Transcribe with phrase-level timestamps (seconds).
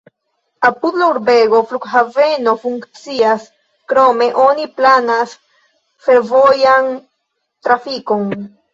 [0.69, 3.47] Apud la urbego flughaveno funkcias,
[3.93, 5.39] krome oni planas
[6.09, 6.95] fervojan
[7.67, 8.31] trafikon.